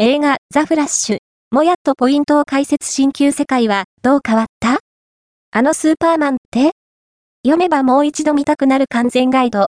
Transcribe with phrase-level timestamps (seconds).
[0.00, 1.18] 映画ザ・フラッシュ、
[1.50, 4.78] もやっとポイントを解説新旧世界はどう変わった？
[5.50, 6.70] あのスーパーマンって？
[7.44, 9.66] 読めばもう一度見たくなる完全ガイド。